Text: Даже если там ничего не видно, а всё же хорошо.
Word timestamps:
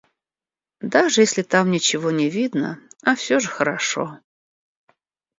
Даже 0.81 1.21
если 1.21 1.43
там 1.43 1.69
ничего 1.69 2.09
не 2.09 2.27
видно, 2.27 2.79
а 3.03 3.13
всё 3.15 3.39
же 3.39 3.47
хорошо. 3.49 4.17